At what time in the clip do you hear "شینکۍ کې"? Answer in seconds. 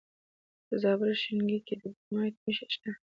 1.21-1.75